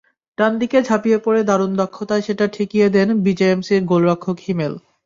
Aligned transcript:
ডান 0.37 0.53
দিকে 0.61 0.77
ঝাঁপিয়ে 0.87 1.19
পড়ে 1.25 1.41
দারুণ 1.49 1.71
দক্ষতায় 1.81 2.23
সেটা 2.27 2.45
ঠেকিয়ে 2.53 2.87
দেন 2.95 3.09
বিজেএমসির 3.25 3.81
গোলরক্ষক 3.91 4.37
হিমেল। 4.45 4.73